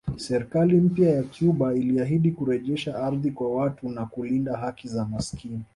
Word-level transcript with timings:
Serikali 0.17 0.75
mpya 0.81 1.09
ya 1.09 1.23
Cuba 1.23 1.73
iliahidi 1.73 2.31
kurejesha 2.31 2.95
ardhi 2.95 3.31
kwa 3.31 3.55
watu 3.55 3.89
na 3.89 4.05
kulinda 4.05 4.57
haki 4.57 4.87
za 4.87 5.05
maskini 5.05 5.61